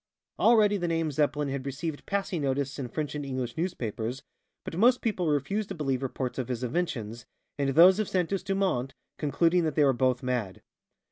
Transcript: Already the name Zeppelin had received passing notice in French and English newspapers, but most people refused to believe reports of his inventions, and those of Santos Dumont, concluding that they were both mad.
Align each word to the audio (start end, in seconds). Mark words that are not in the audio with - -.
Already 0.39 0.77
the 0.77 0.87
name 0.87 1.11
Zeppelin 1.11 1.49
had 1.49 1.63
received 1.63 2.07
passing 2.07 2.41
notice 2.41 2.79
in 2.79 2.87
French 2.87 3.13
and 3.13 3.23
English 3.23 3.55
newspapers, 3.55 4.23
but 4.63 4.75
most 4.75 4.99
people 4.99 5.27
refused 5.27 5.69
to 5.69 5.75
believe 5.75 6.01
reports 6.01 6.39
of 6.39 6.47
his 6.47 6.63
inventions, 6.63 7.27
and 7.59 7.69
those 7.69 7.99
of 7.99 8.09
Santos 8.09 8.41
Dumont, 8.41 8.95
concluding 9.19 9.61
that 9.63 9.75
they 9.75 9.83
were 9.83 9.93
both 9.93 10.23
mad. 10.23 10.63